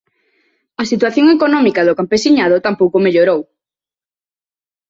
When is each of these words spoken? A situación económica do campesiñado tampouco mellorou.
A 0.81 0.83
situación 0.91 1.25
económica 1.35 1.85
do 1.87 1.97
campesiñado 1.99 2.63
tampouco 2.65 3.03
mellorou. 3.05 3.41